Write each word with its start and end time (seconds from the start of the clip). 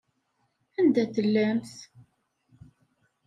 Anda 0.79 1.03
tellamt? 1.13 1.73